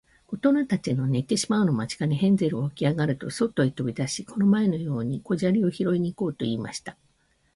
[0.29, 6.97] おとなたちの寝てしまうのを待ちかねて、ヘンゼルはおきあがると、そとへとび出して、この前のように小砂利をひろいに行こうとしました。